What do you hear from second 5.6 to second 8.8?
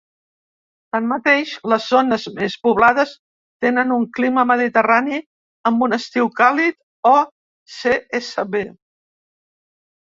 amb un estiu càlid o "Csb".